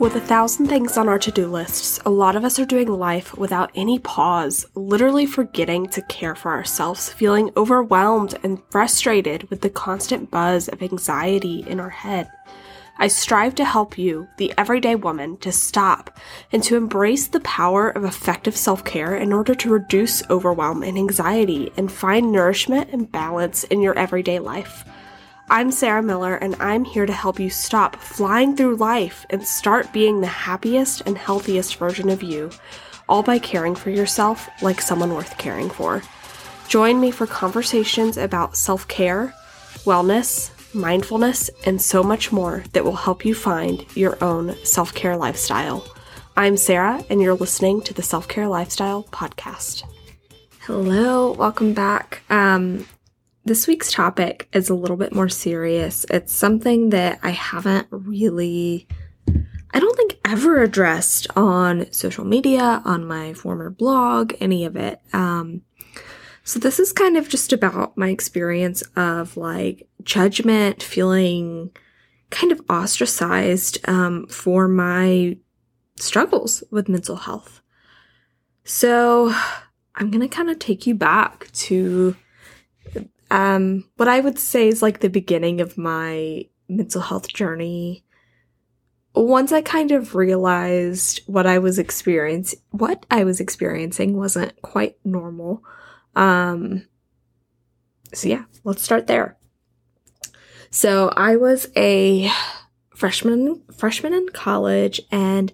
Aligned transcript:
With 0.00 0.16
a 0.16 0.20
thousand 0.20 0.66
things 0.66 0.98
on 0.98 1.08
our 1.08 1.20
to 1.20 1.30
do 1.30 1.46
lists, 1.46 2.00
a 2.04 2.10
lot 2.10 2.34
of 2.34 2.44
us 2.44 2.58
are 2.58 2.64
doing 2.64 2.88
life 2.88 3.36
without 3.38 3.70
any 3.76 4.00
pause, 4.00 4.66
literally 4.74 5.24
forgetting 5.24 5.86
to 5.90 6.02
care 6.02 6.34
for 6.34 6.50
ourselves, 6.50 7.12
feeling 7.12 7.52
overwhelmed 7.56 8.34
and 8.42 8.60
frustrated 8.70 9.48
with 9.50 9.60
the 9.60 9.70
constant 9.70 10.32
buzz 10.32 10.68
of 10.68 10.82
anxiety 10.82 11.64
in 11.68 11.78
our 11.78 11.90
head. 11.90 12.28
I 12.98 13.06
strive 13.06 13.54
to 13.54 13.64
help 13.64 13.96
you, 13.96 14.26
the 14.36 14.52
everyday 14.58 14.96
woman, 14.96 15.36
to 15.38 15.52
stop 15.52 16.18
and 16.50 16.62
to 16.64 16.76
embrace 16.76 17.28
the 17.28 17.40
power 17.40 17.88
of 17.88 18.04
effective 18.04 18.56
self 18.56 18.84
care 18.84 19.14
in 19.14 19.32
order 19.32 19.54
to 19.54 19.70
reduce 19.70 20.28
overwhelm 20.28 20.82
and 20.82 20.98
anxiety 20.98 21.72
and 21.76 21.90
find 21.90 22.32
nourishment 22.32 22.90
and 22.90 23.10
balance 23.10 23.62
in 23.64 23.80
your 23.80 23.96
everyday 23.96 24.40
life. 24.40 24.84
I'm 25.50 25.70
Sarah 25.70 26.02
Miller, 26.02 26.36
and 26.36 26.56
I'm 26.58 26.86
here 26.86 27.04
to 27.04 27.12
help 27.12 27.38
you 27.38 27.50
stop 27.50 27.96
flying 27.96 28.56
through 28.56 28.76
life 28.76 29.26
and 29.28 29.46
start 29.46 29.92
being 29.92 30.20
the 30.20 30.26
happiest 30.26 31.02
and 31.04 31.18
healthiest 31.18 31.76
version 31.76 32.08
of 32.08 32.22
you, 32.22 32.50
all 33.10 33.22
by 33.22 33.38
caring 33.38 33.74
for 33.74 33.90
yourself 33.90 34.48
like 34.62 34.80
someone 34.80 35.12
worth 35.12 35.36
caring 35.36 35.68
for. 35.68 36.02
Join 36.66 36.98
me 36.98 37.10
for 37.10 37.26
conversations 37.26 38.16
about 38.16 38.56
self 38.56 38.88
care, 38.88 39.34
wellness, 39.84 40.50
mindfulness, 40.74 41.50
and 41.66 41.80
so 41.80 42.02
much 42.02 42.32
more 42.32 42.64
that 42.72 42.84
will 42.84 42.96
help 42.96 43.22
you 43.22 43.34
find 43.34 43.84
your 43.94 44.16
own 44.24 44.56
self 44.64 44.94
care 44.94 45.16
lifestyle. 45.16 45.86
I'm 46.38 46.56
Sarah, 46.56 47.04
and 47.10 47.20
you're 47.20 47.34
listening 47.34 47.82
to 47.82 47.92
the 47.92 48.02
Self 48.02 48.28
Care 48.28 48.48
Lifestyle 48.48 49.04
Podcast. 49.12 49.82
Hello, 50.60 51.32
welcome 51.32 51.74
back. 51.74 52.22
Um, 52.30 52.86
this 53.44 53.66
week's 53.66 53.92
topic 53.92 54.48
is 54.52 54.70
a 54.70 54.74
little 54.74 54.96
bit 54.96 55.14
more 55.14 55.28
serious. 55.28 56.06
It's 56.10 56.32
something 56.32 56.90
that 56.90 57.18
I 57.22 57.30
haven't 57.30 57.86
really, 57.90 58.88
I 59.72 59.80
don't 59.80 59.96
think 59.96 60.18
ever 60.24 60.62
addressed 60.62 61.26
on 61.36 61.90
social 61.92 62.24
media, 62.24 62.80
on 62.84 63.06
my 63.06 63.34
former 63.34 63.70
blog, 63.70 64.32
any 64.40 64.64
of 64.64 64.76
it. 64.76 65.00
Um, 65.12 65.62
so 66.42 66.58
this 66.58 66.78
is 66.78 66.92
kind 66.92 67.16
of 67.16 67.28
just 67.28 67.52
about 67.52 67.96
my 67.96 68.08
experience 68.08 68.82
of 68.96 69.36
like 69.36 69.88
judgment, 70.02 70.82
feeling 70.82 71.70
kind 72.30 72.50
of 72.50 72.62
ostracized 72.68 73.78
um, 73.88 74.26
for 74.26 74.68
my 74.68 75.36
struggles 75.96 76.64
with 76.70 76.88
mental 76.88 77.16
health. 77.16 77.60
So 78.64 79.34
I'm 79.94 80.10
going 80.10 80.26
to 80.26 80.34
kind 80.34 80.50
of 80.50 80.58
take 80.58 80.86
you 80.86 80.94
back 80.94 81.50
to 81.52 82.16
um, 83.34 83.90
what 83.96 84.06
I 84.06 84.20
would 84.20 84.38
say 84.38 84.68
is 84.68 84.80
like 84.80 85.00
the 85.00 85.10
beginning 85.10 85.60
of 85.60 85.76
my 85.76 86.44
mental 86.68 87.00
health 87.00 87.26
journey. 87.26 88.04
Once 89.12 89.50
I 89.50 89.60
kind 89.60 89.90
of 89.90 90.14
realized 90.14 91.20
what 91.26 91.44
I 91.44 91.58
was 91.58 91.80
experiencing, 91.80 92.60
what 92.70 93.04
I 93.10 93.24
was 93.24 93.40
experiencing 93.40 94.16
wasn't 94.16 94.62
quite 94.62 94.98
normal. 95.04 95.64
Um, 96.14 96.86
so 98.12 98.28
yeah, 98.28 98.44
let's 98.62 98.82
start 98.82 99.08
there. 99.08 99.36
So 100.70 101.08
I 101.16 101.34
was 101.34 101.68
a 101.76 102.30
freshman, 102.94 103.62
freshman 103.76 104.14
in 104.14 104.28
college 104.28 105.00
and 105.10 105.52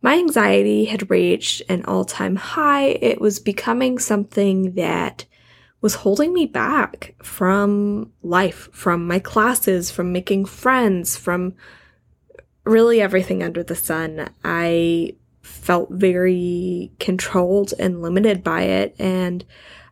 my 0.00 0.14
anxiety 0.14 0.84
had 0.84 1.10
reached 1.10 1.62
an 1.68 1.84
all 1.86 2.04
time 2.04 2.36
high. 2.36 2.84
It 2.84 3.20
was 3.20 3.40
becoming 3.40 3.98
something 3.98 4.74
that 4.74 5.24
was 5.86 5.94
holding 5.94 6.32
me 6.32 6.46
back 6.46 7.14
from 7.22 8.10
life, 8.20 8.68
from 8.72 9.06
my 9.06 9.20
classes, 9.20 9.88
from 9.88 10.10
making 10.10 10.44
friends, 10.44 11.16
from 11.16 11.54
really 12.64 13.00
everything 13.00 13.40
under 13.40 13.62
the 13.62 13.76
sun. 13.76 14.28
I 14.42 15.14
felt 15.42 15.88
very 15.92 16.90
controlled 16.98 17.72
and 17.78 18.02
limited 18.02 18.42
by 18.42 18.62
it. 18.62 18.96
And 18.98 19.44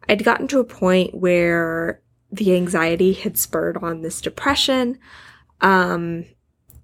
I'd 0.09 0.25
gotten 0.25 0.49
to 0.49 0.59
a 0.59 0.65
point 0.65 1.15
where 1.15 2.01
the 2.33 2.57
anxiety 2.57 3.13
had 3.13 3.39
spurred 3.39 3.77
on 3.77 4.03
this 4.03 4.21
depression. 4.21 4.99
Um, 5.61 6.25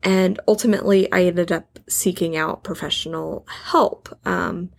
and 0.05 0.39
ultimately, 0.47 1.11
I 1.11 1.25
ended 1.25 1.51
up 1.51 1.81
seeking 1.89 2.37
out 2.37 2.63
professional 2.63 3.45
help. 3.73 4.17
Um, 4.25 4.71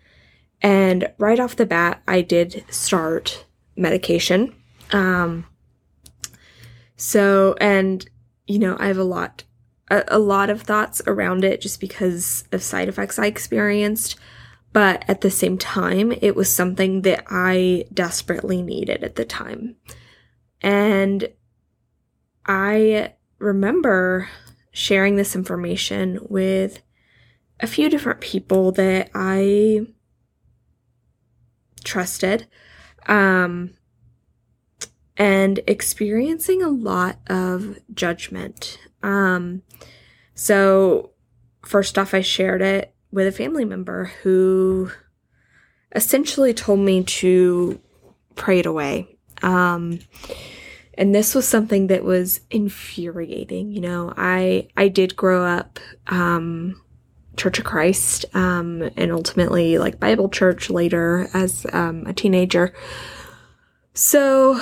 and 0.62 1.12
right 1.18 1.42
off 1.42 1.58
the 1.58 1.66
bat, 1.66 2.02
I 2.08 2.22
did 2.22 2.64
start 2.70 3.46
medication. 3.76 4.56
Um, 4.92 5.46
so, 6.96 7.56
and, 7.60 8.08
you 8.46 8.60
know, 8.60 8.78
I 8.80 8.88
have 8.88 8.98
a 8.98 9.04
lot, 9.04 9.44
a, 9.90 10.04
a 10.08 10.20
lot 10.20 10.50
of 10.50 10.62
thoughts 10.62 11.02
around 11.08 11.44
it 11.44 11.62
just 11.62 11.80
because 11.80 12.44
of 12.52 12.62
side 12.62 12.90
effects 12.90 13.18
I 13.18 13.26
experienced. 13.26 14.18
But 14.74 15.04
at 15.08 15.22
the 15.22 15.32
same 15.32 15.58
time, 15.58 16.14
it 16.22 16.36
was 16.36 16.50
something 16.50 17.02
that 17.02 17.26
I 17.28 17.86
desperately 17.94 18.62
needed 18.62 19.04
at 19.04 19.16
the 19.16 19.26
time. 19.26 19.76
And 20.62 21.28
I 22.46 23.14
remember 23.40 24.30
sharing 24.72 25.16
this 25.16 25.36
information 25.36 26.20
with 26.30 26.82
a 27.60 27.68
few 27.68 27.90
different 27.90 28.22
people 28.22 28.72
that 28.74 29.10
I 29.14 29.88
trusted 31.84 32.48
um, 33.08 33.72
and 35.18 35.60
experiencing 35.68 36.62
a 36.62 36.70
lot 36.70 37.20
of 37.28 37.80
judgment. 37.94 38.80
Um, 39.04 39.64
so, 40.34 41.12
first 41.64 41.98
off, 41.98 42.14
I 42.14 42.22
shared 42.22 42.62
it 42.62 42.94
with 43.12 43.28
a 43.28 43.32
family 43.32 43.66
member 43.66 44.12
who 44.24 44.92
essentially 45.94 46.54
told 46.54 46.80
me 46.80 47.04
to 47.04 47.80
pray 48.36 48.60
it 48.60 48.66
away. 48.66 49.18
Um, 49.44 50.00
and 50.94 51.16
this 51.16 51.34
was 51.36 51.48
something 51.48 51.88
that 51.88 52.04
was 52.04 52.42
infuriating. 52.50 53.72
You 53.72 53.82
know, 53.82 54.14
I 54.16 54.68
I 54.78 54.88
did 54.88 55.16
grow 55.16 55.46
up 55.46 55.80
um, 56.08 56.82
Church 57.38 57.60
of 57.60 57.66
Christ, 57.66 58.26
um, 58.34 58.90
and 58.98 59.12
ultimately 59.12 59.78
like 59.78 60.00
Bible 60.00 60.30
church 60.30 60.70
later 60.70 61.30
as 61.34 61.66
um, 61.74 62.06
a 62.06 62.14
teenager. 62.14 62.74
So, 63.94 64.60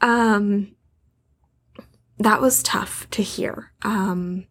um, 0.00 0.74
that 2.18 2.40
was 2.40 2.62
tough 2.62 3.08
to 3.10 3.22
hear. 3.22 3.72
Um, 3.82 4.46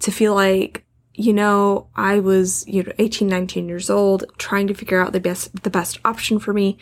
to 0.00 0.10
feel 0.10 0.34
like, 0.34 0.84
you 1.14 1.32
know, 1.32 1.88
I 1.94 2.18
was, 2.18 2.66
you 2.66 2.82
know, 2.82 2.92
18, 2.98 3.28
19 3.28 3.68
years 3.68 3.88
old, 3.88 4.24
trying 4.38 4.66
to 4.66 4.74
figure 4.74 5.00
out 5.00 5.12
the 5.12 5.20
best, 5.20 5.62
the 5.62 5.70
best 5.70 5.98
option 6.04 6.38
for 6.38 6.52
me. 6.52 6.78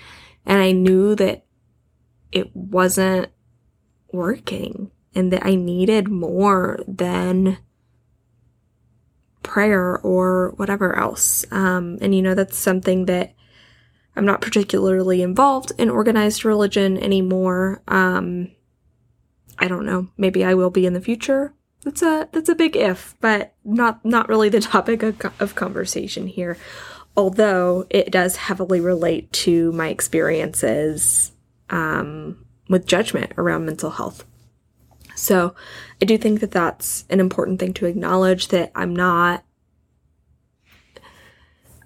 And 0.47 0.61
I 0.61 0.73
knew 0.73 1.15
that 1.17 1.45
it 2.31 2.55
wasn't 2.55 3.29
working 4.13 4.91
and 5.15 5.33
that 5.33 5.45
I 5.45 5.55
needed 5.55 6.09
more 6.09 6.79
than 6.89 7.59
prayer 9.43 9.99
or 9.99 10.53
whatever 10.57 10.97
else. 10.97 11.45
Um, 11.51 11.99
and 12.01 12.15
you 12.15 12.23
know, 12.23 12.35
that's 12.35 12.57
something 12.57 13.07
that 13.07 13.35
I'm 14.17 14.25
not 14.25 14.41
particularly 14.41 15.23
involved 15.23 15.73
in 15.79 15.89
organized 15.89 16.45
religion 16.45 16.99
anymore. 16.99 17.83
Um, 17.89 18.51
I 19.59 19.69
don't 19.69 19.87
know. 19.87 20.09
Maybe 20.17 20.45
I 20.45 20.55
will 20.55 20.71
be 20.71 20.87
in 20.87 20.93
the 20.93 21.01
future. 21.01 21.55
That's 21.85 22.03
a 22.03 22.29
that's 22.33 22.49
a 22.49 22.55
big 22.55 22.77
if, 22.77 23.15
but 23.21 23.55
not 23.65 24.05
not 24.05 24.29
really 24.29 24.49
the 24.49 24.61
topic 24.75 25.03
of, 25.03 25.21
of 25.41 25.55
conversation 25.55 26.27
here. 26.27 26.57
Although 27.17 27.87
it 27.91 28.11
does 28.11 28.37
heavily 28.37 28.81
relate 28.81 29.33
to 29.33 29.73
my 29.73 29.89
experiences 29.89 31.33
um, 31.69 32.47
with 32.69 32.87
judgment 32.87 33.33
around 33.37 33.67
mental 33.67 33.91
health. 33.91 34.25
So 35.15 35.55
I 36.01 36.05
do 36.05 36.19
think 36.19 36.41
that 36.41 36.51
that's 36.51 37.05
an 37.11 37.21
important 37.21 37.61
thing 37.61 37.75
to 37.75 37.87
acknowledge 37.87 38.49
that 38.49 38.73
I'm 38.75 38.95
not 38.95 39.45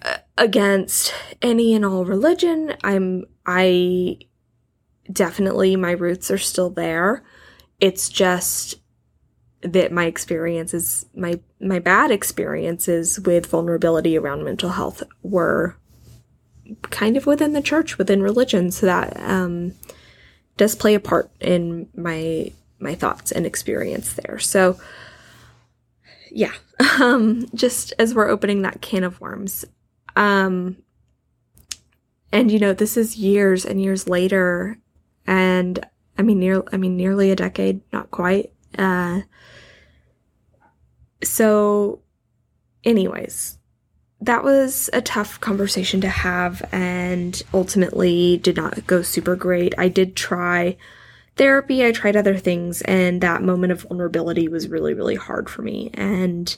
uh, 0.02 0.18
against 0.38 1.12
any 1.42 1.74
and 1.74 1.84
all 1.84 2.04
religion. 2.04 2.74
I'm, 2.84 3.24
I 3.44 4.18
definitely, 5.10 5.76
my 5.76 5.92
roots 5.92 6.30
are 6.30 6.38
still 6.38 6.70
there. 6.70 7.24
It's 7.80 8.08
just 8.08 8.76
that 9.62 9.92
my 9.92 10.04
experiences, 10.04 11.06
my, 11.14 11.40
my 11.60 11.78
bad 11.78 12.10
experiences 12.10 13.18
with 13.20 13.46
vulnerability 13.46 14.16
around 14.16 14.44
mental 14.44 14.70
health 14.70 15.02
were 15.22 15.76
kind 16.82 17.16
of 17.16 17.26
within 17.26 17.52
the 17.52 17.62
church, 17.62 17.98
within 17.98 18.22
religion. 18.22 18.70
So 18.70 18.86
that, 18.86 19.18
um, 19.20 19.74
does 20.56 20.74
play 20.74 20.94
a 20.94 21.00
part 21.00 21.30
in 21.40 21.88
my 21.94 22.52
my 22.78 22.94
thoughts 22.94 23.32
and 23.32 23.46
experience 23.46 24.14
there. 24.14 24.38
So, 24.38 24.78
yeah, 26.30 26.52
um, 27.00 27.48
just 27.54 27.92
as 27.98 28.14
we're 28.14 28.28
opening 28.28 28.62
that 28.62 28.82
can 28.82 29.04
of 29.04 29.20
worms. 29.20 29.64
Um, 30.14 30.76
and 32.32 32.50
you 32.50 32.58
know, 32.58 32.72
this 32.72 32.96
is 32.96 33.16
years 33.16 33.64
and 33.64 33.80
years 33.80 34.08
later, 34.08 34.78
and 35.26 35.84
I 36.18 36.22
mean, 36.22 36.38
near, 36.38 36.62
I 36.72 36.76
mean, 36.76 36.96
nearly 36.96 37.30
a 37.30 37.36
decade, 37.36 37.80
not 37.92 38.10
quite. 38.10 38.52
Uh, 38.76 39.22
so 41.22 42.00
anyways, 42.84 43.58
that 44.20 44.44
was 44.44 44.88
a 44.92 45.02
tough 45.02 45.40
conversation 45.40 46.00
to 46.00 46.08
have 46.08 46.66
and 46.72 47.42
ultimately 47.52 48.38
did 48.38 48.56
not 48.56 48.86
go 48.86 49.02
super 49.02 49.36
great. 49.36 49.74
I 49.76 49.88
did 49.88 50.16
try 50.16 50.76
therapy, 51.36 51.84
I 51.84 51.92
tried 51.92 52.16
other 52.16 52.36
things, 52.36 52.82
and 52.82 53.20
that 53.20 53.42
moment 53.42 53.72
of 53.72 53.82
vulnerability 53.82 54.48
was 54.48 54.68
really, 54.68 54.94
really 54.94 55.14
hard 55.14 55.48
for 55.48 55.62
me. 55.62 55.90
And 55.94 56.56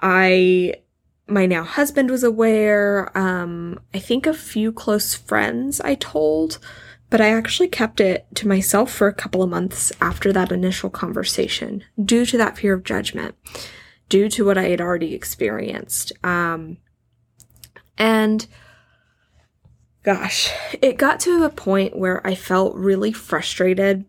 I, 0.00 0.74
my 1.26 1.46
now 1.46 1.62
husband 1.62 2.10
was 2.10 2.24
aware. 2.24 3.16
Um, 3.16 3.80
I 3.94 3.98
think 3.98 4.26
a 4.26 4.34
few 4.34 4.72
close 4.72 5.14
friends 5.14 5.80
I 5.80 5.94
told, 5.94 6.58
but 7.10 7.20
I 7.20 7.30
actually 7.30 7.68
kept 7.68 8.00
it 8.00 8.26
to 8.36 8.48
myself 8.48 8.90
for 8.92 9.08
a 9.08 9.14
couple 9.14 9.42
of 9.42 9.50
months 9.50 9.92
after 10.00 10.32
that 10.32 10.52
initial 10.52 10.90
conversation 10.90 11.84
due 12.02 12.26
to 12.26 12.38
that 12.38 12.58
fear 12.58 12.74
of 12.74 12.84
judgment 12.84 13.34
due 14.08 14.28
to 14.30 14.44
what 14.44 14.58
I 14.58 14.68
had 14.68 14.80
already 14.80 15.14
experienced. 15.14 16.12
Um, 16.24 16.78
and 17.96 18.46
gosh, 20.08 20.50
it 20.80 20.96
got 20.96 21.20
to 21.20 21.44
a 21.44 21.50
point 21.50 21.94
where 21.94 22.26
I 22.26 22.34
felt 22.34 22.74
really 22.74 23.12
frustrated 23.12 24.06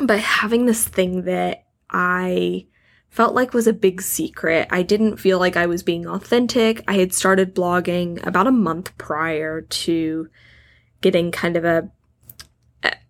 by 0.00 0.16
having 0.16 0.64
this 0.64 0.88
thing 0.88 1.24
that 1.24 1.66
I 1.90 2.64
felt 3.10 3.34
like 3.34 3.52
was 3.52 3.66
a 3.66 3.74
big 3.74 4.00
secret. 4.00 4.68
I 4.70 4.82
didn't 4.82 5.18
feel 5.18 5.38
like 5.38 5.54
I 5.54 5.66
was 5.66 5.82
being 5.82 6.06
authentic. 6.06 6.82
I 6.88 6.94
had 6.94 7.12
started 7.12 7.54
blogging 7.54 8.26
about 8.26 8.46
a 8.46 8.50
month 8.50 8.96
prior 8.96 9.60
to 9.60 10.30
getting 11.02 11.30
kind 11.30 11.58
of 11.58 11.64
a 11.66 11.90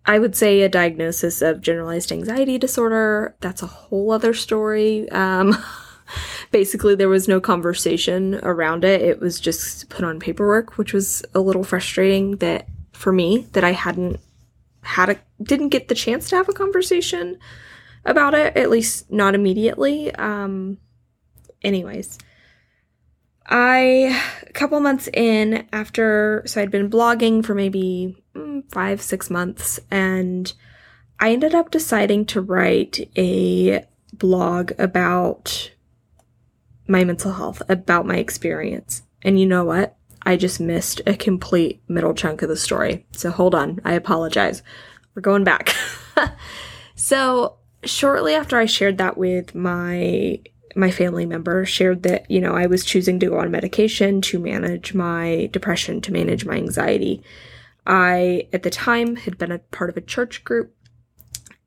I 0.05 0.19
would 0.19 0.35
say 0.35 0.61
a 0.63 0.67
diagnosis 0.67 1.41
of 1.41 1.61
generalized 1.61 2.11
anxiety 2.11 2.57
disorder. 2.57 3.37
That's 3.39 3.63
a 3.63 3.67
whole 3.67 4.11
other 4.11 4.33
story. 4.33 5.09
Um, 5.09 5.55
basically 6.51 6.95
there 6.95 7.09
was 7.09 7.27
no 7.27 7.39
conversation 7.39 8.39
around 8.43 8.83
it. 8.83 9.01
It 9.01 9.19
was 9.19 9.39
just 9.39 9.89
put 9.89 10.03
on 10.05 10.19
paperwork, 10.19 10.77
which 10.77 10.93
was 10.93 11.23
a 11.33 11.39
little 11.39 11.63
frustrating 11.63 12.37
that 12.37 12.67
for 12.91 13.11
me 13.11 13.47
that 13.53 13.63
I 13.63 13.71
hadn't 13.71 14.19
had 14.81 15.09
a 15.09 15.19
didn't 15.41 15.69
get 15.69 15.87
the 15.87 15.95
chance 15.95 16.29
to 16.29 16.35
have 16.35 16.49
a 16.49 16.53
conversation 16.53 17.37
about 18.05 18.33
it, 18.33 18.55
at 18.57 18.69
least 18.69 19.11
not 19.11 19.35
immediately. 19.35 20.13
Um 20.15 20.77
anyways, 21.61 22.17
I 23.45 24.21
a 24.47 24.53
couple 24.53 24.79
months 24.79 25.07
in 25.13 25.67
after 25.71 26.43
so 26.45 26.61
I'd 26.61 26.71
been 26.71 26.89
blogging 26.89 27.43
for 27.45 27.55
maybe 27.55 28.23
mm, 28.35 28.69
5 28.71 29.01
6 29.01 29.29
months 29.29 29.79
and 29.91 30.51
I 31.19 31.31
ended 31.31 31.53
up 31.53 31.69
deciding 31.69 32.25
to 32.27 32.41
write 32.41 33.09
a 33.17 33.85
blog 34.13 34.71
about 34.77 35.71
my 36.89 37.03
mental 37.03 37.33
health, 37.33 37.61
about 37.69 38.05
my 38.05 38.17
experience. 38.17 39.03
And 39.21 39.39
you 39.39 39.45
know 39.45 39.63
what? 39.63 39.95
I 40.23 40.35
just 40.35 40.59
missed 40.59 41.01
a 41.07 41.15
complete 41.15 41.81
middle 41.87 42.13
chunk 42.13 42.41
of 42.41 42.49
the 42.49 42.57
story. 42.57 43.05
So 43.11 43.31
hold 43.31 43.55
on. 43.55 43.79
I 43.85 43.93
apologize. 43.93 44.63
We're 45.15 45.21
going 45.21 45.43
back. 45.43 45.73
so, 46.95 47.55
shortly 47.83 48.33
after 48.33 48.57
I 48.57 48.65
shared 48.65 48.97
that 48.97 49.17
with 49.17 49.55
my 49.55 50.41
my 50.75 50.91
family 50.91 51.25
member 51.25 51.65
shared 51.65 52.03
that, 52.03 52.29
you 52.29 52.39
know, 52.39 52.53
I 52.53 52.67
was 52.67 52.85
choosing 52.85 53.19
to 53.19 53.25
go 53.27 53.39
on 53.39 53.49
medication 53.49 54.21
to 54.21 54.39
manage 54.39 54.93
my 54.93 55.49
depression, 55.51 55.99
to 56.01 56.13
manage 56.13 56.45
my 56.45 56.55
anxiety. 56.55 57.23
I 57.87 58.47
at 58.53 58.63
the 58.63 58.69
time 58.69 59.15
had 59.15 59.37
been 59.37 59.51
a 59.51 59.59
part 59.59 59.89
of 59.89 59.97
a 59.97 60.01
church 60.01 60.43
group 60.43 60.75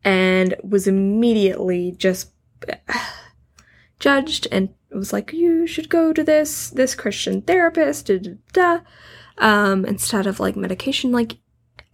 and 0.04 0.54
was 0.62 0.86
immediately 0.86 1.92
just 1.92 2.30
judged 3.98 4.46
and 4.52 4.70
was 4.96 5.12
like, 5.12 5.32
you 5.32 5.66
should 5.66 5.88
go 5.88 6.12
to 6.12 6.22
this 6.22 6.70
this 6.70 6.94
Christian 6.94 7.42
therapist, 7.42 8.06
da, 8.06 8.18
da, 8.18 8.30
da, 8.52 8.80
um, 9.38 9.84
instead 9.84 10.26
of 10.26 10.40
like 10.40 10.56
medication. 10.56 11.12
Like, 11.12 11.38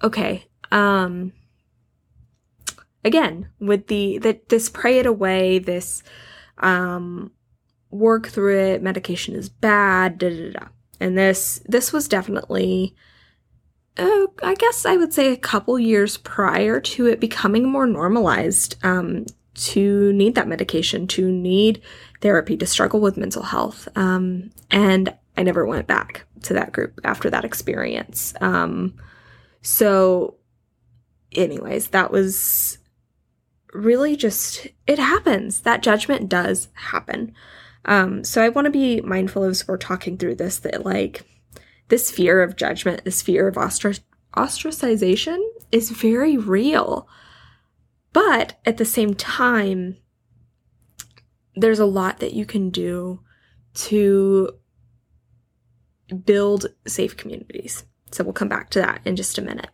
okay, 0.03 0.47
um, 0.71 1.33
again 3.05 3.49
with 3.59 3.87
the 3.89 4.19
that 4.19 4.49
this 4.49 4.69
pray 4.69 4.99
it 4.99 5.07
away, 5.07 5.59
this 5.59 6.03
um, 6.59 7.33
work 7.91 8.29
through 8.29 8.59
it. 8.59 8.83
Medication 8.83 9.35
is 9.35 9.49
bad, 9.49 10.19
da 10.19 10.29
da 10.29 10.51
da. 10.53 10.67
And 11.01 11.17
this 11.17 11.61
this 11.67 11.93
was 11.93 12.09
definitely. 12.09 12.95
Uh, 13.97 14.27
I 14.45 14.55
guess 14.55 14.87
I 14.87 14.97
would 14.97 15.13
say 15.13 15.33
a 15.33 15.37
couple 15.37 15.77
years 15.77 16.19
prior 16.19 16.81
to 16.81 17.07
it 17.07 17.19
becoming 17.19 17.69
more 17.69 17.87
normalized. 17.87 18.77
Um, 18.85 19.27
to 19.59 20.13
need 20.13 20.37
that 20.37 20.47
medication, 20.47 21.09
to 21.09 21.31
need 21.31 21.83
therapy, 22.21 22.57
to 22.57 22.67
struggle 22.67 23.01
with 23.01 23.17
mental 23.17 23.43
health. 23.43 23.89
Um, 23.97 24.51
and 24.71 25.15
I 25.37 25.43
never 25.43 25.67
went 25.67 25.87
back 25.87 26.27
to 26.43 26.55
that 26.55 26.73
group 26.73 27.01
after 27.05 27.31
that 27.31 27.45
experience. 27.45 28.35
Um, 28.41 28.95
so, 29.63 30.37
anyways, 31.33 31.89
that 31.89 32.11
was 32.11 32.79
really 33.73 34.17
just, 34.17 34.67
it 34.87 34.99
happens. 34.99 35.61
That 35.61 35.83
judgment 35.83 36.29
does 36.29 36.69
happen. 36.75 37.35
Um, 37.85 38.25
so 38.25 38.43
I 38.43 38.49
want 38.49 38.67
to 38.67 38.71
be 38.71 39.01
mindful 39.01 39.45
as 39.45 39.67
we're 39.67 39.77
talking 39.77 40.17
through 40.17 40.37
this 40.37 40.59
that, 40.59 40.85
like, 40.85 41.25
this 41.89 42.11
fear 42.11 42.43
of 42.43 42.57
judgment, 42.57 43.05
this 43.05 43.23
fear 43.23 43.49
of 43.49 43.55
ostrac- 43.55 44.01
ostracization 44.37 45.39
is 45.73 45.91
very 45.91 46.37
real. 46.37 47.09
But 48.13 48.59
at 48.65 48.77
the 48.77 48.85
same 48.85 49.15
time, 49.15 49.97
there's 51.61 51.79
a 51.79 51.87
lot 51.87 52.21
that 52.21 52.33
you 52.33 52.45
can 52.47 52.71
do 52.71 53.21
to 53.75 54.51
build 56.25 56.67
safe 56.87 57.17
communities. 57.17 57.85
So 58.11 58.25
we'll 58.25 58.33
come 58.33 58.49
back 58.49 58.71
to 58.71 58.81
that 58.81 59.01
in 59.05 59.17
just 59.17 59.39
a 59.39 59.43
minute. 59.43 59.71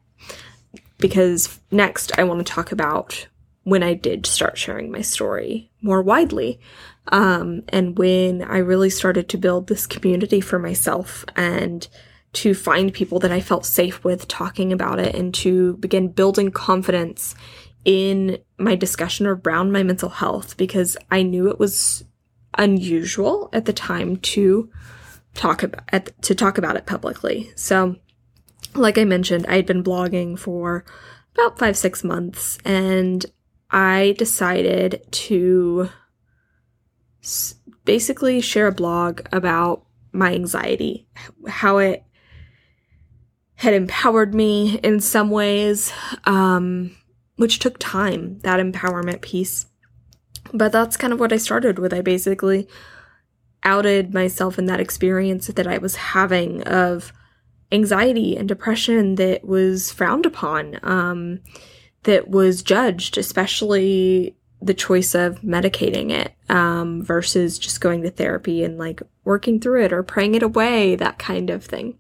Because 0.99 1.61
next, 1.71 2.19
I 2.19 2.25
want 2.25 2.45
to 2.45 2.53
talk 2.53 2.73
about 2.73 3.29
when 3.63 3.83
I 3.83 3.95
did 3.95 4.27
start 4.27 4.59
sharing 4.59 4.91
my 4.91 5.01
story 5.01 5.71
more 5.81 6.03
widely. 6.03 6.61
Um, 7.09 7.63
and 7.69 7.99
when 7.99 8.43
I 8.43 8.59
really 8.59 8.91
started 8.91 9.29
to 9.31 9.39
build 9.39 9.67
this 9.67 9.87
community 9.87 10.41
for 10.41 10.59
myself 10.59 11.25
and 11.37 11.87
to 12.35 12.55
find 12.55 12.93
people 12.93 13.21
that 13.21 13.33
I 13.33 13.41
felt 13.41 13.65
safe 13.65 14.03
with 14.05 14.27
talking 14.27 14.73
about 14.73 14.99
it 14.99 15.15
and 15.15 15.33
to 15.35 15.77
begin 15.77 16.09
building 16.09 16.51
confidence 16.51 17.35
in 17.85 18.39
my 18.59 18.75
discussion 18.75 19.27
around 19.27 19.73
my 19.73 19.83
mental 19.83 20.09
health 20.09 20.57
because 20.57 20.97
I 21.11 21.23
knew 21.23 21.49
it 21.49 21.59
was 21.59 22.05
unusual 22.57 23.49
at 23.53 23.65
the 23.65 23.73
time 23.73 24.17
to 24.17 24.71
talk 25.35 25.63
about 25.63 26.11
to 26.23 26.35
talk 26.35 26.59
about 26.59 26.77
it 26.77 26.87
publicly. 26.87 27.51
So, 27.57 27.97
like 28.75 28.99
I 28.99 29.05
mentioned, 29.05 29.47
I 29.49 29.57
had 29.57 29.67
been 29.67 29.85
blogging 29.85 30.39
for 30.39 30.85
about 31.35 31.59
5-6 31.59 32.05
months 32.05 32.59
and 32.65 33.27
I 33.71 34.15
decided 34.19 35.05
to 35.11 35.89
basically 37.85 38.41
share 38.41 38.69
a 38.69 38.73
blog 38.73 39.23
about 39.33 39.85
my 40.13 40.33
anxiety, 40.33 41.09
how 41.49 41.79
it 41.79 42.05
had 43.57 43.75
empowered 43.75 44.35
me 44.35 44.79
in 44.83 45.01
some 45.01 45.31
ways, 45.31 45.93
um, 46.25 46.95
which 47.37 47.59
took 47.59 47.79
time, 47.79 48.39
that 48.41 48.61
empowerment 48.61 49.21
piece. 49.21 49.67
But 50.53 50.73
that's 50.73 50.97
kind 50.97 51.13
of 51.13 51.21
what 51.21 51.33
I 51.33 51.37
started 51.37 51.79
with. 51.79 51.93
I 51.93 52.01
basically 52.01 52.69
outed 53.63 54.13
myself 54.13 54.59
in 54.59 54.67
that 54.67 54.81
experience 54.81 55.47
that 55.47 55.67
I 55.67 55.79
was 55.79 55.97
having 55.97 56.63
of 56.63 57.13
anxiety 57.73 58.37
and 58.37 58.47
depression 58.47 59.17
that 59.17 59.45
was 59.45 59.91
frowned 59.91 60.27
upon, 60.27 60.79
um, 60.83 61.41
that 62.05 62.29
was 62.29 62.63
judged, 62.63 63.17
especially 63.17 64.37
the 64.61 64.75
choice 64.75 65.15
of 65.15 65.41
medicating 65.41 66.11
it 66.11 66.33
um, 66.49 67.03
versus 67.03 67.59
just 67.59 67.81
going 67.81 68.03
to 68.03 68.11
therapy 68.11 68.63
and 68.63 68.79
like 68.79 69.03
working 69.25 69.61
through 69.61 69.85
it 69.85 69.93
or 69.93 70.03
praying 70.03 70.35
it 70.35 70.43
away, 70.43 70.95
that 70.97 71.19
kind 71.19 71.51
of 71.51 71.65
thing. 71.65 71.99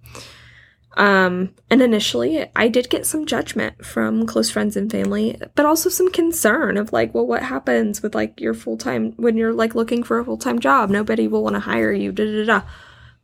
Um, 0.96 1.54
and 1.70 1.82
initially, 1.82 2.46
I 2.54 2.68
did 2.68 2.88
get 2.88 3.06
some 3.06 3.26
judgment 3.26 3.84
from 3.84 4.26
close 4.26 4.50
friends 4.50 4.76
and 4.76 4.90
family, 4.90 5.40
but 5.54 5.66
also 5.66 5.88
some 5.88 6.10
concern 6.12 6.76
of 6.76 6.92
like, 6.92 7.12
well, 7.14 7.26
what 7.26 7.42
happens 7.42 8.02
with 8.02 8.14
like 8.14 8.40
your 8.40 8.54
full 8.54 8.76
time 8.76 9.12
when 9.16 9.36
you're 9.36 9.52
like 9.52 9.74
looking 9.74 10.02
for 10.02 10.18
a 10.18 10.24
full 10.24 10.38
time 10.38 10.60
job? 10.60 10.90
Nobody 10.90 11.26
will 11.26 11.42
want 11.42 11.54
to 11.54 11.60
hire 11.60 11.92
you. 11.92 12.12
Da 12.12 12.24
da 12.24 12.44
da. 12.44 12.66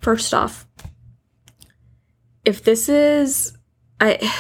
First 0.01 0.35
off, 0.35 0.67
if 2.45 2.65
this 2.65 2.89
is, 2.89 3.57
I, 4.01 4.33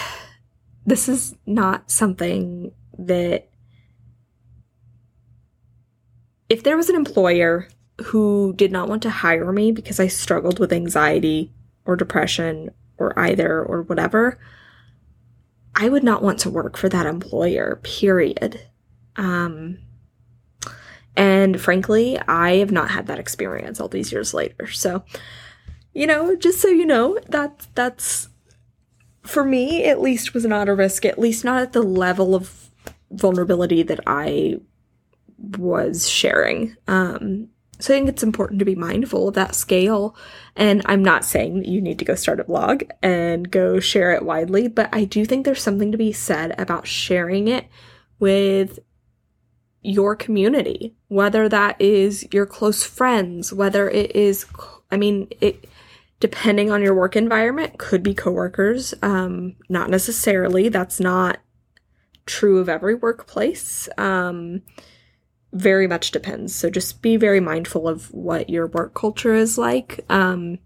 this 0.86 1.08
is 1.08 1.36
not 1.46 1.90
something 1.90 2.72
that, 2.98 3.48
if 6.48 6.64
there 6.64 6.76
was 6.76 6.88
an 6.88 6.96
employer 6.96 7.68
who 8.06 8.54
did 8.56 8.72
not 8.72 8.88
want 8.88 9.02
to 9.02 9.10
hire 9.10 9.52
me 9.52 9.70
because 9.70 10.00
I 10.00 10.08
struggled 10.08 10.58
with 10.58 10.72
anxiety 10.72 11.52
or 11.84 11.94
depression 11.94 12.70
or 13.00 13.18
either 13.18 13.62
or 13.62 13.82
whatever, 13.82 14.38
I 15.74 15.88
would 15.88 16.04
not 16.04 16.22
want 16.22 16.38
to 16.40 16.50
work 16.50 16.76
for 16.76 16.88
that 16.90 17.06
employer, 17.06 17.80
period. 17.82 18.60
Um, 19.16 19.78
And 21.16 21.60
frankly, 21.60 22.18
I 22.28 22.56
have 22.56 22.70
not 22.70 22.90
had 22.90 23.06
that 23.08 23.18
experience 23.18 23.80
all 23.80 23.88
these 23.88 24.12
years 24.12 24.32
later. 24.32 24.68
So, 24.68 25.02
you 25.92 26.06
know, 26.06 26.36
just 26.36 26.60
so 26.60 26.68
you 26.68 26.86
know, 26.86 27.18
that 27.28 27.66
that's 27.74 28.28
for 29.22 29.44
me 29.44 29.84
at 29.84 30.00
least 30.00 30.34
was 30.34 30.46
not 30.46 30.68
a 30.68 30.74
risk, 30.74 31.04
at 31.04 31.18
least 31.18 31.44
not 31.44 31.60
at 31.60 31.72
the 31.72 31.82
level 31.82 32.34
of 32.34 32.70
vulnerability 33.10 33.82
that 33.82 34.00
I 34.06 34.60
was 35.58 36.08
sharing. 36.08 36.76
Um, 36.86 37.48
so 37.80 37.94
I 37.94 37.98
think 37.98 38.08
it's 38.08 38.22
important 38.22 38.58
to 38.58 38.64
be 38.64 38.74
mindful 38.74 39.28
of 39.28 39.34
that 39.34 39.54
scale. 39.54 40.16
And 40.56 40.82
I'm 40.84 41.02
not 41.02 41.24
saying 41.24 41.60
that 41.60 41.68
you 41.68 41.80
need 41.80 41.98
to 41.98 42.04
go 42.04 42.14
start 42.14 42.40
a 42.40 42.44
blog 42.44 42.84
and 43.02 43.50
go 43.50 43.80
share 43.80 44.12
it 44.12 44.24
widely, 44.24 44.68
but 44.68 44.88
I 44.92 45.04
do 45.04 45.24
think 45.24 45.44
there's 45.44 45.62
something 45.62 45.92
to 45.92 45.98
be 45.98 46.12
said 46.12 46.54
about 46.58 46.86
sharing 46.86 47.48
it 47.48 47.66
with 48.18 48.78
your 49.82 50.14
community, 50.14 50.94
whether 51.08 51.48
that 51.48 51.80
is 51.80 52.28
your 52.32 52.46
close 52.46 52.84
friends, 52.84 53.52
whether 53.52 53.88
it 53.88 54.14
is, 54.14 54.44
I 54.90 54.96
mean, 54.96 55.28
it, 55.40 55.64
depending 56.20 56.70
on 56.70 56.82
your 56.82 56.94
work 56.94 57.16
environment, 57.16 57.78
could 57.78 58.02
be 58.02 58.14
coworkers. 58.14 58.92
Um, 59.02 59.56
not 59.68 59.88
necessarily. 59.88 60.68
That's 60.68 61.00
not 61.00 61.38
true 62.26 62.58
of 62.58 62.68
every 62.68 62.94
workplace. 62.94 63.88
Um, 63.96 64.62
very 65.52 65.86
much 65.86 66.10
depends. 66.10 66.54
So 66.54 66.70
just 66.70 67.02
be 67.02 67.16
very 67.16 67.40
mindful 67.40 67.88
of 67.88 68.12
what 68.12 68.48
your 68.48 68.66
work 68.68 68.94
culture 68.94 69.34
is 69.34 69.58
like. 69.58 70.04
Um, 70.08 70.58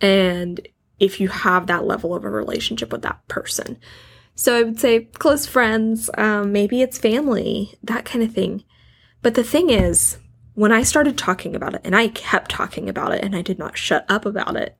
and 0.00 0.66
if 0.98 1.20
you 1.20 1.28
have 1.28 1.66
that 1.66 1.84
level 1.84 2.14
of 2.14 2.24
a 2.24 2.30
relationship 2.30 2.90
with 2.92 3.02
that 3.02 3.26
person. 3.28 3.78
So 4.34 4.58
I 4.58 4.62
would 4.62 4.80
say 4.80 5.04
close 5.04 5.46
friends, 5.46 6.10
um, 6.18 6.52
maybe 6.52 6.82
it's 6.82 6.98
family, 6.98 7.78
that 7.82 8.04
kind 8.04 8.24
of 8.24 8.32
thing. 8.32 8.64
But 9.22 9.34
the 9.34 9.44
thing 9.44 9.70
is, 9.70 10.18
when 10.54 10.72
I 10.72 10.82
started 10.82 11.18
talking 11.18 11.54
about 11.54 11.74
it, 11.74 11.80
and 11.84 11.94
I 11.94 12.08
kept 12.08 12.50
talking 12.50 12.88
about 12.88 13.12
it, 13.12 13.22
and 13.22 13.36
I 13.36 13.42
did 13.42 13.58
not 13.58 13.78
shut 13.78 14.04
up 14.08 14.24
about 14.24 14.56
it, 14.56 14.76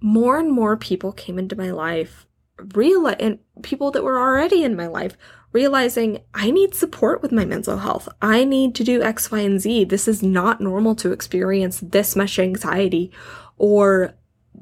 more 0.00 0.38
and 0.38 0.50
more 0.50 0.76
people 0.76 1.12
came 1.12 1.38
into 1.38 1.56
my 1.56 1.70
life, 1.70 2.26
real 2.74 3.06
and 3.06 3.38
people 3.62 3.90
that 3.90 4.04
were 4.04 4.18
already 4.18 4.64
in 4.64 4.76
my 4.76 4.86
life 4.86 5.16
realizing 5.56 6.18
I 6.34 6.50
need 6.50 6.74
support 6.74 7.22
with 7.22 7.32
my 7.32 7.46
mental 7.46 7.78
health. 7.78 8.10
I 8.20 8.44
need 8.44 8.74
to 8.74 8.84
do 8.84 9.02
X, 9.02 9.30
Y, 9.30 9.38
and 9.38 9.58
Z. 9.58 9.84
This 9.84 10.06
is 10.06 10.22
not 10.22 10.60
normal 10.60 10.94
to 10.96 11.12
experience 11.12 11.80
this 11.80 12.14
much 12.14 12.38
anxiety 12.38 13.10
or 13.56 14.14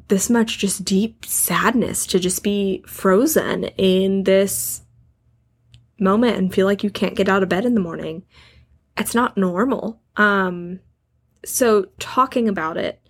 this 0.06 0.30
much 0.30 0.58
just 0.58 0.84
deep 0.84 1.26
sadness 1.26 2.06
to 2.06 2.20
just 2.20 2.44
be 2.44 2.84
frozen 2.86 3.64
in 3.76 4.22
this 4.22 4.82
moment 5.98 6.36
and 6.36 6.54
feel 6.54 6.64
like 6.64 6.84
you 6.84 6.90
can't 6.90 7.16
get 7.16 7.28
out 7.28 7.42
of 7.42 7.48
bed 7.48 7.64
in 7.64 7.74
the 7.74 7.80
morning. 7.80 8.22
It's 8.96 9.16
not 9.16 9.36
normal. 9.36 10.00
Um, 10.16 10.78
so 11.44 11.86
talking 11.98 12.48
about 12.48 12.76
it 12.76 13.00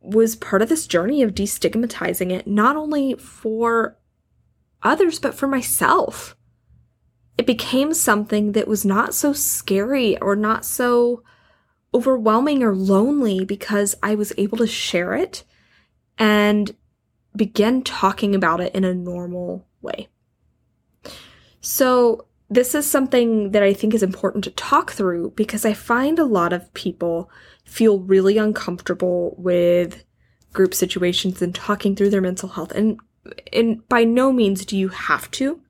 was 0.00 0.34
part 0.34 0.60
of 0.60 0.68
this 0.68 0.88
journey 0.88 1.22
of 1.22 1.36
destigmatizing 1.36 2.32
it, 2.32 2.48
not 2.48 2.74
only 2.74 3.14
for 3.14 3.96
others, 4.82 5.20
but 5.20 5.36
for 5.36 5.46
myself 5.46 6.34
it 7.38 7.46
became 7.46 7.94
something 7.94 8.52
that 8.52 8.66
was 8.68 8.84
not 8.84 9.14
so 9.14 9.32
scary 9.32 10.18
or 10.18 10.34
not 10.34 10.64
so 10.64 11.22
overwhelming 11.94 12.62
or 12.62 12.74
lonely 12.74 13.44
because 13.44 13.94
I 14.02 14.16
was 14.16 14.32
able 14.36 14.58
to 14.58 14.66
share 14.66 15.14
it 15.14 15.44
and 16.18 16.74
begin 17.36 17.82
talking 17.82 18.34
about 18.34 18.60
it 18.60 18.74
in 18.74 18.84
a 18.84 18.92
normal 18.92 19.64
way. 19.80 20.08
So, 21.60 22.26
this 22.50 22.74
is 22.74 22.90
something 22.90 23.50
that 23.50 23.62
I 23.62 23.74
think 23.74 23.92
is 23.92 24.02
important 24.02 24.42
to 24.44 24.50
talk 24.50 24.92
through 24.92 25.32
because 25.36 25.66
I 25.66 25.74
find 25.74 26.18
a 26.18 26.24
lot 26.24 26.54
of 26.54 26.72
people 26.72 27.30
feel 27.64 28.00
really 28.00 28.38
uncomfortable 28.38 29.34
with 29.36 30.02
group 30.54 30.72
situations 30.72 31.42
and 31.42 31.54
talking 31.54 31.94
through 31.94 32.08
their 32.08 32.22
mental 32.22 32.48
health. 32.48 32.72
And, 32.72 32.98
and 33.52 33.86
by 33.90 34.04
no 34.04 34.32
means 34.32 34.64
do 34.64 34.78
you 34.78 34.88
have 34.88 35.30
to. 35.32 35.60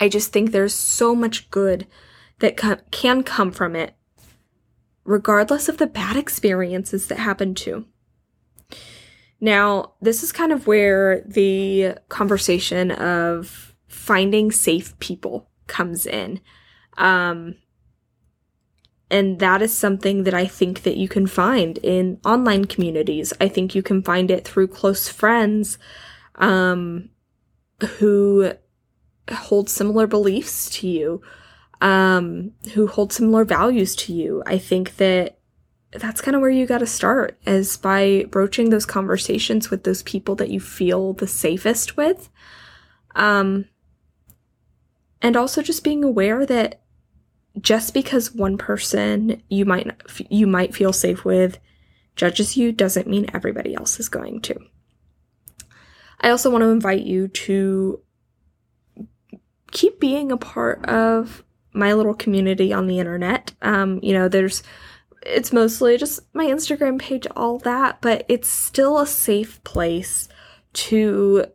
I 0.00 0.08
just 0.08 0.32
think 0.32 0.50
there's 0.50 0.74
so 0.74 1.14
much 1.14 1.50
good 1.50 1.86
that 2.38 2.56
can 2.90 3.22
come 3.22 3.50
from 3.50 3.74
it, 3.74 3.94
regardless 5.04 5.68
of 5.68 5.78
the 5.78 5.86
bad 5.86 6.16
experiences 6.16 7.08
that 7.08 7.18
happen 7.18 7.54
too. 7.54 7.86
Now, 9.40 9.94
this 10.00 10.22
is 10.22 10.32
kind 10.32 10.52
of 10.52 10.66
where 10.66 11.22
the 11.26 11.96
conversation 12.08 12.90
of 12.90 13.74
finding 13.86 14.50
safe 14.50 14.98
people 14.98 15.48
comes 15.66 16.06
in. 16.06 16.40
Um, 16.96 17.56
and 19.10 19.38
that 19.38 19.62
is 19.62 19.72
something 19.72 20.24
that 20.24 20.34
I 20.34 20.46
think 20.46 20.82
that 20.82 20.96
you 20.96 21.08
can 21.08 21.26
find 21.26 21.78
in 21.78 22.20
online 22.24 22.66
communities. 22.66 23.32
I 23.40 23.48
think 23.48 23.74
you 23.74 23.82
can 23.82 24.02
find 24.02 24.30
it 24.30 24.46
through 24.46 24.68
close 24.68 25.08
friends 25.08 25.78
um, 26.34 27.10
who 27.98 28.52
hold 29.30 29.68
similar 29.68 30.06
beliefs 30.06 30.70
to 30.70 30.88
you, 30.88 31.22
um, 31.80 32.52
who 32.74 32.86
hold 32.86 33.12
similar 33.12 33.44
values 33.44 33.94
to 33.96 34.12
you. 34.12 34.42
I 34.46 34.58
think 34.58 34.96
that 34.96 35.38
that's 35.92 36.20
kind 36.20 36.34
of 36.34 36.42
where 36.42 36.50
you 36.50 36.66
got 36.66 36.78
to 36.78 36.86
start 36.86 37.38
is 37.46 37.76
by 37.76 38.26
broaching 38.30 38.70
those 38.70 38.84
conversations 38.84 39.70
with 39.70 39.84
those 39.84 40.02
people 40.02 40.34
that 40.36 40.50
you 40.50 40.60
feel 40.60 41.14
the 41.14 41.26
safest 41.26 41.96
with. 41.96 42.28
Um, 43.14 43.66
and 45.22 45.36
also 45.36 45.62
just 45.62 45.82
being 45.82 46.04
aware 46.04 46.44
that 46.46 46.82
just 47.60 47.94
because 47.94 48.34
one 48.34 48.56
person 48.56 49.42
you 49.48 49.64
might 49.64 49.90
you 50.30 50.46
might 50.46 50.74
feel 50.74 50.92
safe 50.92 51.24
with 51.24 51.58
judges 52.14 52.56
you 52.56 52.70
doesn't 52.70 53.08
mean 53.08 53.26
everybody 53.32 53.74
else 53.74 53.98
is 53.98 54.08
going 54.08 54.40
to. 54.42 54.56
I 56.20 56.30
also 56.30 56.50
want 56.50 56.62
to 56.62 56.68
invite 56.68 57.02
you 57.02 57.28
to 57.28 58.00
keep 59.70 60.00
being 60.00 60.32
a 60.32 60.36
part 60.36 60.84
of 60.86 61.44
my 61.72 61.92
little 61.92 62.14
community 62.14 62.72
on 62.72 62.86
the 62.86 62.98
internet. 62.98 63.52
Um, 63.62 64.00
you 64.02 64.12
know, 64.12 64.28
there's 64.28 64.62
it's 65.22 65.52
mostly 65.52 65.96
just 65.96 66.20
my 66.34 66.46
Instagram 66.46 66.98
page, 66.98 67.26
all 67.36 67.58
that, 67.58 68.00
but 68.00 68.24
it's 68.28 68.48
still 68.48 68.98
a 68.98 69.06
safe 69.06 69.62
place 69.64 70.28
to 70.72 71.46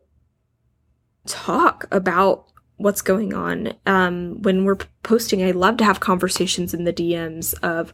talk 1.26 1.86
about 1.92 2.46
what's 2.78 3.02
going 3.02 3.34
on. 3.34 3.74
Um, 3.86 4.42
when 4.42 4.66
we're 4.66 4.80
posting, 5.04 5.44
I 5.44 5.52
love 5.52 5.78
to 5.78 5.86
have 5.86 6.00
conversations 6.00 6.74
in 6.74 6.84
the 6.84 6.94
DMs 6.94 7.54
of 7.64 7.94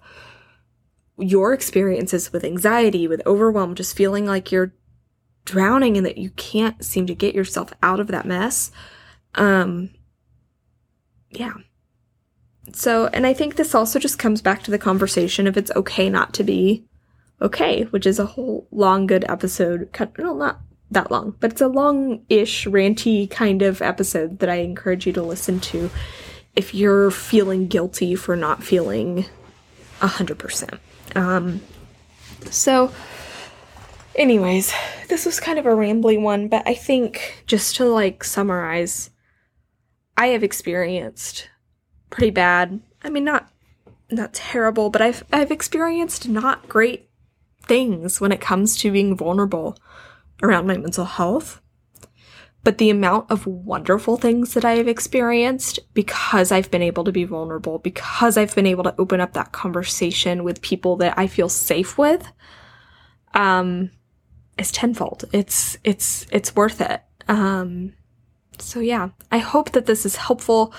your 1.17 1.53
experiences 1.53 2.33
with 2.33 2.43
anxiety, 2.43 3.07
with 3.07 3.21
overwhelm, 3.25 3.75
just 3.75 3.95
feeling 3.95 4.25
like 4.25 4.51
you're 4.51 4.73
drowning 5.45 5.97
and 5.97 6.05
that 6.05 6.17
you 6.17 6.31
can't 6.31 6.83
seem 6.83 7.05
to 7.07 7.15
get 7.15 7.35
yourself 7.35 7.73
out 7.83 7.99
of 7.99 8.07
that 8.07 8.25
mess. 8.25 8.71
Um, 9.35 9.91
yeah. 11.31 11.53
So, 12.73 13.07
and 13.07 13.25
I 13.25 13.33
think 13.33 13.55
this 13.55 13.73
also 13.73 13.99
just 13.99 14.19
comes 14.19 14.41
back 14.41 14.63
to 14.63 14.71
the 14.71 14.77
conversation 14.77 15.47
if 15.47 15.57
it's 15.57 15.71
okay 15.75 16.09
not 16.09 16.33
to 16.35 16.43
be 16.43 16.85
okay, 17.41 17.83
which 17.85 18.05
is 18.05 18.19
a 18.19 18.25
whole 18.25 18.67
long, 18.71 19.07
good 19.07 19.25
episode. 19.27 19.89
No, 20.17 20.33
not 20.33 20.61
that 20.91 21.11
long, 21.11 21.35
but 21.39 21.51
it's 21.51 21.61
a 21.61 21.67
long 21.67 22.23
ish, 22.29 22.65
ranty 22.65 23.29
kind 23.29 23.61
of 23.61 23.81
episode 23.81 24.39
that 24.39 24.49
I 24.49 24.55
encourage 24.55 25.05
you 25.05 25.13
to 25.13 25.21
listen 25.21 25.59
to 25.61 25.89
if 26.55 26.73
you're 26.73 27.11
feeling 27.11 27.67
guilty 27.67 28.15
for 28.15 28.35
not 28.35 28.63
feeling 28.63 29.25
100%. 29.99 30.79
Um, 31.15 31.61
so, 32.49 32.91
anyways, 34.15 34.73
this 35.07 35.25
was 35.25 35.39
kind 35.39 35.59
of 35.59 35.65
a 35.65 35.69
rambly 35.69 36.21
one, 36.21 36.47
but 36.47 36.63
I 36.67 36.73
think 36.73 37.43
just 37.45 37.75
to 37.77 37.85
like 37.85 38.23
summarize, 38.23 39.11
I 40.19 40.27
have 40.27 40.43
experienced 40.43 41.49
pretty 42.09 42.29
bad. 42.29 42.81
I 43.01 43.09
mean, 43.09 43.23
not 43.23 43.49
not 44.11 44.33
terrible, 44.33 44.89
but 44.89 45.01
I've 45.01 45.23
I've 45.31 45.49
experienced 45.49 46.27
not 46.27 46.67
great 46.67 47.09
things 47.63 48.19
when 48.19 48.33
it 48.33 48.41
comes 48.41 48.75
to 48.79 48.91
being 48.91 49.15
vulnerable 49.15 49.77
around 50.43 50.67
my 50.67 50.75
mental 50.75 51.05
health. 51.05 51.61
But 52.65 52.79
the 52.79 52.89
amount 52.89 53.31
of 53.31 53.47
wonderful 53.47 54.17
things 54.17 54.53
that 54.55 54.65
I 54.65 54.71
have 54.71 54.89
experienced 54.89 55.79
because 55.93 56.51
I've 56.51 56.69
been 56.69 56.81
able 56.81 57.05
to 57.05 57.13
be 57.13 57.23
vulnerable, 57.23 57.79
because 57.79 58.35
I've 58.35 58.53
been 58.53 58.65
able 58.65 58.83
to 58.83 58.95
open 58.99 59.21
up 59.21 59.31
that 59.33 59.53
conversation 59.53 60.43
with 60.43 60.61
people 60.61 60.97
that 60.97 61.17
I 61.17 61.27
feel 61.27 61.47
safe 61.47 61.97
with, 61.97 62.29
um, 63.33 63.91
is 64.57 64.73
tenfold. 64.73 65.23
It's 65.31 65.77
it's 65.85 66.27
it's 66.29 66.57
worth 66.57 66.81
it. 66.81 67.01
Um, 67.29 67.93
so 68.61 68.79
yeah, 68.79 69.09
I 69.31 69.39
hope 69.39 69.71
that 69.71 69.85
this 69.85 70.05
is 70.05 70.15
helpful. 70.15 70.73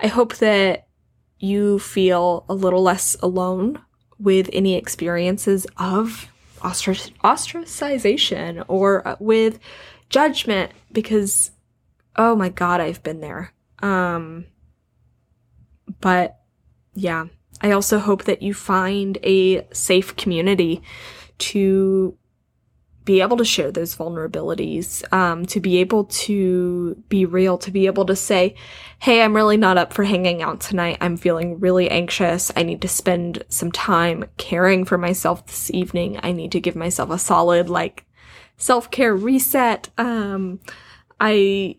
I 0.00 0.06
hope 0.06 0.36
that 0.36 0.86
you 1.38 1.78
feel 1.78 2.44
a 2.48 2.54
little 2.54 2.82
less 2.82 3.16
alone 3.22 3.80
with 4.18 4.48
any 4.52 4.76
experiences 4.76 5.66
of 5.76 6.28
ostracization 6.60 8.64
or 8.68 9.06
uh, 9.06 9.16
with 9.18 9.58
judgment 10.08 10.72
because 10.92 11.50
oh 12.16 12.34
my 12.34 12.48
god, 12.48 12.80
I've 12.80 13.02
been 13.02 13.20
there. 13.20 13.52
Um 13.82 14.46
but 16.00 16.40
yeah. 16.94 17.26
I 17.60 17.70
also 17.70 17.98
hope 17.98 18.24
that 18.24 18.42
you 18.42 18.52
find 18.52 19.16
a 19.22 19.66
safe 19.72 20.16
community 20.16 20.82
to 21.38 22.16
be 23.04 23.20
able 23.20 23.36
to 23.36 23.44
share 23.44 23.70
those 23.70 23.94
vulnerabilities, 23.94 25.10
um, 25.12 25.44
to 25.46 25.60
be 25.60 25.78
able 25.78 26.04
to 26.04 26.94
be 27.08 27.26
real, 27.26 27.58
to 27.58 27.70
be 27.70 27.86
able 27.86 28.06
to 28.06 28.16
say, 28.16 28.54
Hey, 28.98 29.22
I'm 29.22 29.36
really 29.36 29.58
not 29.58 29.76
up 29.76 29.92
for 29.92 30.04
hanging 30.04 30.42
out 30.42 30.60
tonight. 30.60 30.98
I'm 31.00 31.16
feeling 31.16 31.60
really 31.60 31.90
anxious. 31.90 32.50
I 32.56 32.62
need 32.62 32.80
to 32.82 32.88
spend 32.88 33.44
some 33.48 33.70
time 33.70 34.24
caring 34.38 34.84
for 34.84 34.96
myself 34.96 35.46
this 35.46 35.70
evening. 35.70 36.18
I 36.22 36.32
need 36.32 36.52
to 36.52 36.60
give 36.60 36.76
myself 36.76 37.10
a 37.10 37.18
solid, 37.18 37.68
like, 37.68 38.06
self 38.56 38.90
care 38.90 39.14
reset. 39.14 39.90
Um, 39.98 40.60
I, 41.20 41.76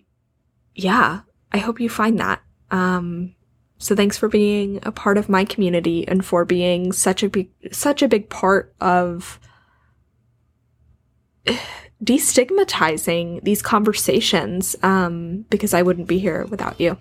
yeah, 0.75 1.21
I 1.51 1.57
hope 1.57 1.79
you 1.79 1.89
find 1.89 2.19
that. 2.19 2.41
Um, 2.69 3.35
so 3.77 3.95
thanks 3.95 4.17
for 4.17 4.29
being 4.29 4.79
a 4.83 4.91
part 4.91 5.17
of 5.17 5.29
my 5.29 5.43
community 5.43 6.07
and 6.07 6.23
for 6.23 6.45
being 6.45 6.91
such 6.91 7.23
a 7.23 7.29
big, 7.29 7.49
such 7.71 8.01
a 8.01 8.07
big 8.07 8.29
part 8.29 8.73
of 8.79 9.39
destigmatizing 12.03 13.43
these 13.43 13.61
conversations 13.61 14.75
um, 14.83 15.45
because 15.49 15.73
I 15.73 15.81
wouldn't 15.81 16.07
be 16.07 16.19
here 16.19 16.45
without 16.45 16.79
you. 16.79 16.97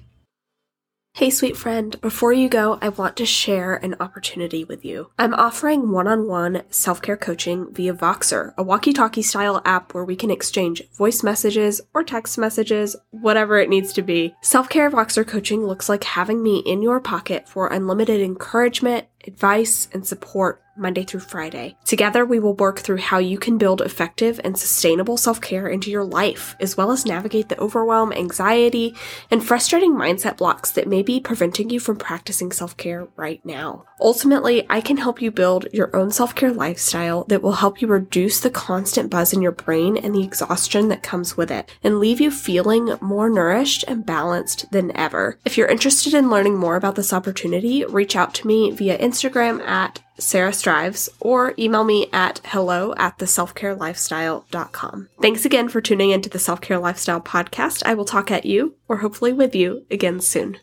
Hey, 1.16 1.30
sweet 1.30 1.56
friend, 1.56 2.00
before 2.00 2.32
you 2.32 2.48
go, 2.48 2.76
I 2.82 2.88
want 2.88 3.16
to 3.18 3.24
share 3.24 3.76
an 3.76 3.94
opportunity 4.00 4.64
with 4.64 4.84
you. 4.84 5.12
I'm 5.16 5.32
offering 5.32 5.92
one 5.92 6.08
on 6.08 6.26
one 6.26 6.62
self 6.70 7.00
care 7.00 7.16
coaching 7.16 7.72
via 7.72 7.94
Voxer, 7.94 8.52
a 8.58 8.64
walkie 8.64 8.92
talkie 8.92 9.22
style 9.22 9.62
app 9.64 9.94
where 9.94 10.04
we 10.04 10.16
can 10.16 10.32
exchange 10.32 10.82
voice 10.90 11.22
messages 11.22 11.80
or 11.94 12.02
text 12.02 12.36
messages, 12.36 12.96
whatever 13.12 13.58
it 13.58 13.68
needs 13.68 13.92
to 13.92 14.02
be. 14.02 14.34
Self 14.42 14.68
care 14.68 14.90
Voxer 14.90 15.24
coaching 15.24 15.64
looks 15.64 15.88
like 15.88 16.02
having 16.02 16.42
me 16.42 16.58
in 16.58 16.82
your 16.82 16.98
pocket 16.98 17.48
for 17.48 17.68
unlimited 17.68 18.20
encouragement, 18.20 19.06
advice, 19.24 19.86
and 19.92 20.04
support 20.04 20.63
Monday 20.76 21.04
through 21.04 21.20
Friday. 21.20 21.76
Together, 21.84 22.24
we 22.24 22.38
will 22.38 22.54
work 22.54 22.80
through 22.80 22.98
how 22.98 23.18
you 23.18 23.38
can 23.38 23.58
build 23.58 23.80
effective 23.80 24.40
and 24.42 24.58
sustainable 24.58 25.16
self 25.16 25.40
care 25.40 25.68
into 25.68 25.90
your 25.90 26.04
life, 26.04 26.56
as 26.60 26.76
well 26.76 26.90
as 26.90 27.06
navigate 27.06 27.48
the 27.48 27.58
overwhelm, 27.58 28.12
anxiety, 28.12 28.94
and 29.30 29.44
frustrating 29.44 29.94
mindset 29.94 30.36
blocks 30.36 30.70
that 30.72 30.88
may 30.88 31.02
be 31.02 31.20
preventing 31.20 31.70
you 31.70 31.80
from 31.80 31.96
practicing 31.96 32.52
self 32.52 32.76
care 32.76 33.08
right 33.16 33.44
now. 33.44 33.84
Ultimately, 34.00 34.66
I 34.68 34.80
can 34.80 34.96
help 34.96 35.22
you 35.22 35.30
build 35.30 35.66
your 35.72 35.94
own 35.94 36.10
self 36.10 36.34
care 36.34 36.52
lifestyle 36.52 37.24
that 37.24 37.42
will 37.42 37.52
help 37.52 37.80
you 37.80 37.88
reduce 37.88 38.40
the 38.40 38.50
constant 38.50 39.10
buzz 39.10 39.32
in 39.32 39.42
your 39.42 39.52
brain 39.52 39.96
and 39.96 40.14
the 40.14 40.24
exhaustion 40.24 40.88
that 40.88 41.02
comes 41.02 41.36
with 41.36 41.50
it, 41.50 41.70
and 41.82 41.98
leave 41.98 42.20
you 42.20 42.30
feeling 42.30 42.96
more 43.00 43.30
nourished 43.30 43.84
and 43.88 44.04
balanced 44.04 44.70
than 44.72 44.96
ever. 44.96 45.38
If 45.44 45.56
you're 45.56 45.68
interested 45.68 46.14
in 46.14 46.30
learning 46.30 46.58
more 46.58 46.76
about 46.76 46.96
this 46.96 47.12
opportunity, 47.12 47.84
reach 47.84 48.16
out 48.16 48.34
to 48.34 48.46
me 48.46 48.70
via 48.70 48.98
Instagram 48.98 49.60
at 49.60 50.00
Sarah 50.18 50.52
Strives 50.52 51.08
or 51.20 51.54
email 51.58 51.84
me 51.84 52.08
at 52.12 52.40
hello 52.44 52.94
at 52.96 53.18
the 53.18 53.26
selfcarelifestyle.com. 53.26 55.08
Thanks 55.20 55.44
again 55.44 55.68
for 55.68 55.80
tuning 55.80 56.10
into 56.10 56.28
the 56.28 56.38
Self 56.38 56.60
Care 56.60 56.78
Lifestyle 56.78 57.20
podcast. 57.20 57.82
I 57.84 57.94
will 57.94 58.04
talk 58.04 58.30
at 58.30 58.46
you 58.46 58.76
or 58.88 58.98
hopefully 58.98 59.32
with 59.32 59.54
you 59.54 59.86
again 59.90 60.20
soon. 60.20 60.58